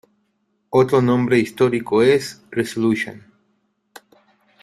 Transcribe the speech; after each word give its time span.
Otro 0.71 0.99
nombre 0.99 1.37
histórico 1.37 2.01
es 2.01 2.41
"Resolution". 2.49 3.23